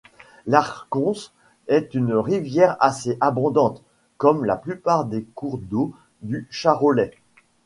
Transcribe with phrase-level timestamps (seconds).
[0.47, 1.31] L'Arconce
[1.67, 3.83] est une rivière assez abondante,
[4.17, 5.93] comme la plupart des cours d'eau
[6.23, 7.11] du Charolais.